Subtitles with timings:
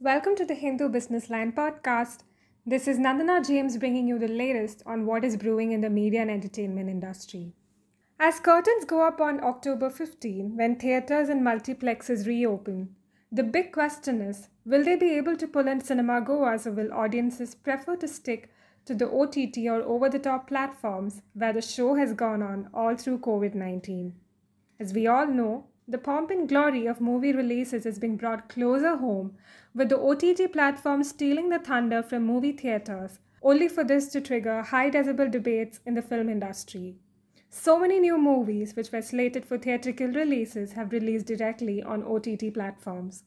[0.00, 2.20] Welcome to the Hindu Business Line podcast.
[2.64, 6.22] This is Nandana James bringing you the latest on what is brewing in the media
[6.22, 7.52] and entertainment industry.
[8.20, 12.94] As curtains go up on October 15, when theatres and multiplexes reopen,
[13.32, 16.92] the big question is will they be able to pull in cinema goers or will
[16.92, 18.52] audiences prefer to stick
[18.84, 22.94] to the OTT or over the top platforms where the show has gone on all
[22.94, 24.14] through COVID 19?
[24.78, 28.96] As we all know, the pomp and glory of movie releases is being brought closer
[28.96, 29.34] home,
[29.74, 34.60] with the OTT platform stealing the thunder from movie theaters, only for this to trigger
[34.62, 36.96] high decibel debates in the film industry.
[37.48, 42.52] So many new movies which were slated for theatrical releases have released directly on OTT
[42.52, 43.24] platforms.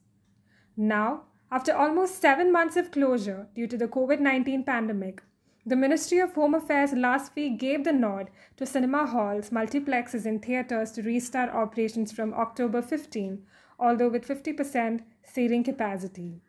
[0.78, 5.24] Now, after almost seven months of closure due to the COVID 19 pandemic,
[5.64, 10.44] the Ministry of Home Affairs last week gave the nod to cinema halls, multiplexes, and
[10.44, 13.44] theatres to restart operations from October 15,
[13.78, 16.42] although with 50% seating capacity.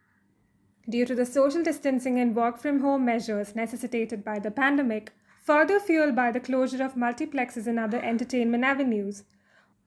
[0.88, 5.12] Due to the social distancing and work from home measures necessitated by the pandemic,
[5.44, 9.24] further fueled by the closure of multiplexes and other entertainment avenues,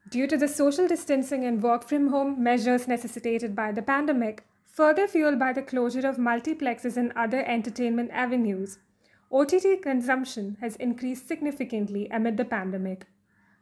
[0.08, 5.08] due to the social distancing and work from home measures necessitated by the pandemic, further
[5.08, 8.78] fueled by the closure of multiplexes and other entertainment avenues,
[9.30, 13.06] OTT consumption has increased significantly amid the pandemic.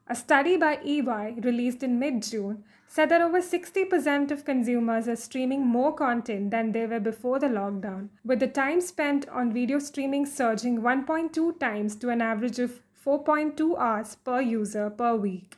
[0.07, 5.17] A study by EY released in mid June said that over 60% of consumers are
[5.17, 9.79] streaming more content than they were before the lockdown, with the time spent on video
[9.79, 15.57] streaming surging 1.2 times to an average of 4.2 hours per user per week.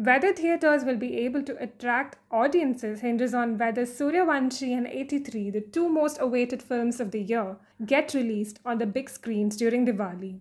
[0.00, 5.60] Whether theaters will be able to attract audiences hinges on whether Sooryavanshi and 83, the
[5.60, 10.38] two most awaited films of the year, get released on the big screens during Diwali.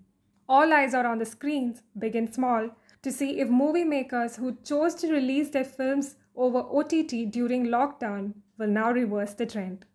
[0.48, 2.70] All eyes are on the screens, big and small,
[3.02, 8.34] to see if movie makers who chose to release their films over OTT during lockdown
[8.60, 9.86] will now reverse the trend.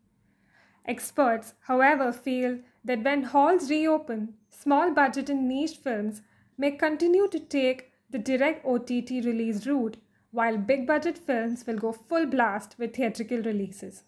[0.87, 6.23] Experts, however, feel that when halls reopen, small budget and niche films
[6.59, 9.96] may continue to take the direct OTT release route,
[10.30, 14.05] while big budget films will go full blast with theatrical releases.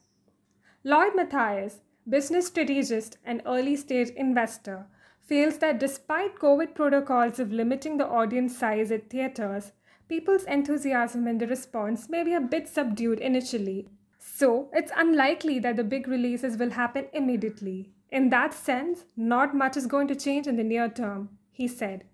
[0.84, 4.86] Lloyd Matthias, business strategist and early stage investor,
[5.22, 9.72] feels that despite COVID protocols of limiting the audience size at theaters,
[10.08, 13.88] people's enthusiasm in the response may be a bit subdued initially.
[14.18, 17.90] So, it's unlikely that the big releases will happen immediately.
[18.10, 22.04] In that sense, not much is going to change in the near term, he said.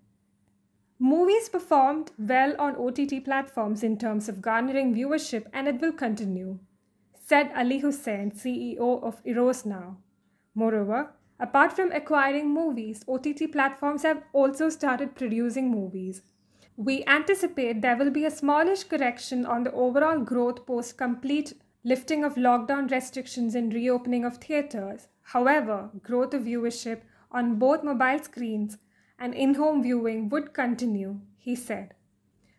[1.03, 6.59] Movies performed well on OTT platforms in terms of garnering viewership and it will continue,
[7.19, 9.97] said Ali Hussain, CEO of Eros Now.
[10.53, 16.21] Moreover, apart from acquiring movies, OTT platforms have also started producing movies.
[16.77, 22.23] We anticipate there will be a smallish correction on the overall growth post complete lifting
[22.23, 25.07] of lockdown restrictions and reopening of theaters.
[25.23, 27.01] However, growth of viewership
[27.31, 28.77] on both mobile screens
[29.21, 31.93] and in home viewing would continue, he said.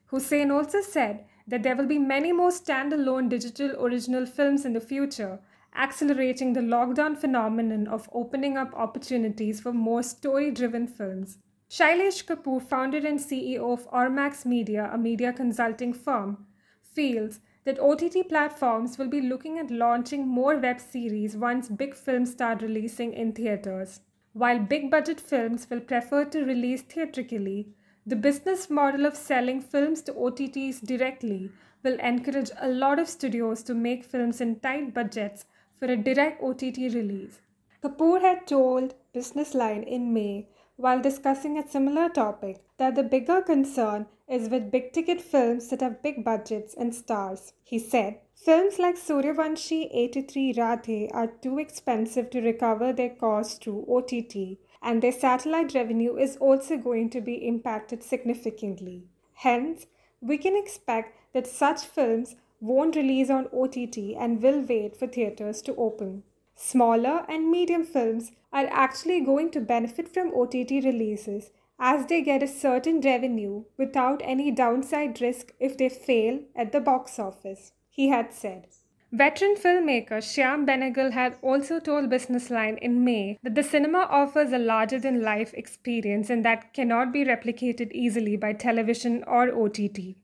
[0.06, 4.80] Hussain also said that there will be many more standalone digital original films in the
[4.80, 5.40] future,
[5.74, 11.38] accelerating the lockdown phenomenon of opening up opportunities for more story driven films.
[11.68, 16.46] Shailesh Kapoor, founder and CEO of Ormax Media, a media consulting firm,
[16.82, 22.30] feels that OTT platforms will be looking at launching more web series once big films
[22.30, 24.00] start releasing in theaters.
[24.34, 27.68] While big budget films will prefer to release theatrically,
[28.06, 31.50] the business model of selling films to OTTs directly
[31.82, 35.44] will encourage a lot of studios to make films in tight budgets
[35.78, 37.40] for a direct OTT release.
[37.82, 43.42] Kapoor had told Business Line in May while discussing a similar topic that the bigger
[43.42, 47.52] concern is with big ticket films that have big budgets and stars.
[47.62, 53.86] He said, Films like Sooryavanshi 83 Radhe are too expensive to recover their costs through
[53.88, 59.04] OTT, and their satellite revenue is also going to be impacted significantly.
[59.34, 59.86] Hence,
[60.20, 65.62] we can expect that such films won't release on OTT and will wait for theaters
[65.62, 66.24] to open.
[66.56, 72.42] Smaller and medium films are actually going to benefit from OTT releases as they get
[72.42, 78.08] a certain revenue without any downside risk if they fail at the box office he
[78.08, 78.66] had said.
[79.12, 84.52] Veteran filmmaker Shyam Benegal had also told Business Line in May that the cinema offers
[84.52, 90.16] a larger than life experience and that cannot be replicated easily by television or OTT.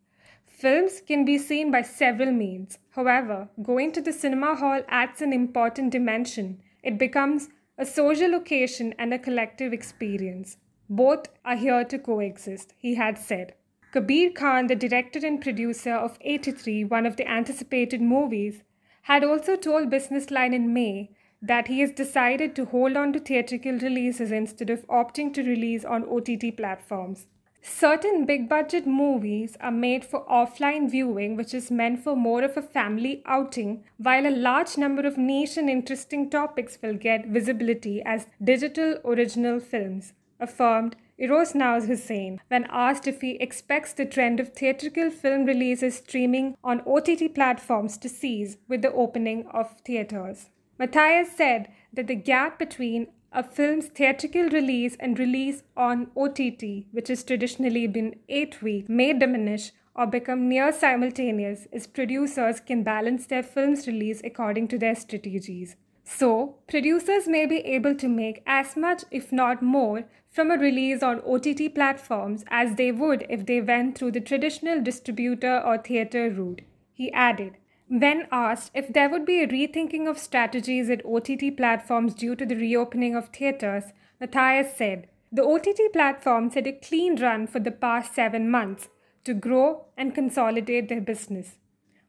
[0.46, 2.78] Films can be seen by several means.
[2.92, 6.62] However, going to the cinema hall adds an important dimension.
[6.82, 10.56] It becomes a social occasion and a collective experience.
[10.88, 13.52] Both are here to coexist, he had said.
[13.90, 18.62] Kabir Khan, the director and producer of 83, one of the anticipated movies,
[19.02, 23.20] had also told Business Line in May that he has decided to hold on to
[23.20, 27.26] theatrical releases instead of opting to release on OTT platforms.
[27.62, 32.58] Certain big budget movies are made for offline viewing, which is meant for more of
[32.58, 38.02] a family outing, while a large number of niche and interesting topics will get visibility
[38.02, 44.38] as digital original films, affirmed Eros Now's Hussain when asked if he expects the trend
[44.38, 50.50] of theatrical film releases streaming on OTT platforms to cease with the opening of theaters.
[50.78, 57.08] Matthias said that the gap between a film's theatrical release and release on OTT, which
[57.08, 63.26] has traditionally been eight weeks, may diminish or become near simultaneous as producers can balance
[63.26, 65.74] their film's release according to their strategies.
[66.04, 71.02] So, producers may be able to make as much, if not more, from a release
[71.02, 76.30] on OTT platforms as they would if they went through the traditional distributor or theater
[76.30, 76.62] route.
[76.92, 77.56] He added,
[77.88, 82.44] when asked if there would be a rethinking of strategies at OTT platforms due to
[82.44, 83.84] the reopening of theaters,
[84.20, 88.88] Matthias said, The OTT platforms had a clean run for the past seven months
[89.24, 91.56] to grow and consolidate their business.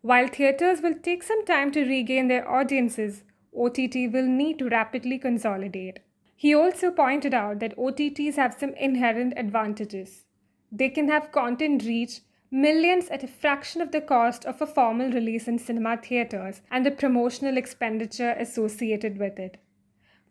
[0.02, 3.24] While theaters will take some time to regain their audiences,
[3.58, 6.00] OTT will need to rapidly consolidate.
[6.40, 10.24] He also pointed out that OTTs have some inherent advantages.
[10.72, 15.12] They can have content reach millions at a fraction of the cost of a formal
[15.12, 19.58] release in cinema theaters and the promotional expenditure associated with it.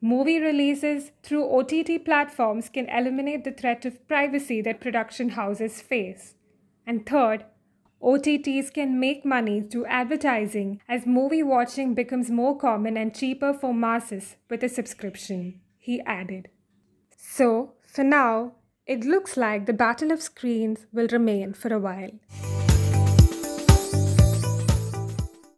[0.01, 6.37] Movie releases through OTT platforms can eliminate the threat of privacy that production houses face.
[6.87, 7.45] And third,
[8.03, 13.75] OTTs can make money through advertising as movie watching becomes more common and cheaper for
[13.75, 16.51] masses with a subscription, he added.
[17.17, 18.53] So, for now,
[18.85, 22.58] it looks like the battle of screens will remain for a while.